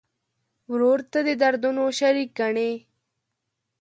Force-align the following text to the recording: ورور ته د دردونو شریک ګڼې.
ورور 0.71 0.99
ته 1.11 1.19
د 1.27 1.29
دردونو 1.41 1.83
شریک 1.99 2.29
ګڼې. 2.39 2.71